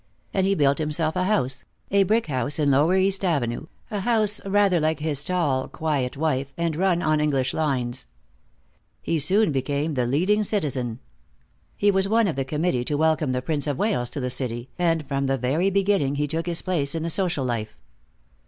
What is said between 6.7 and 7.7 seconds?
run on English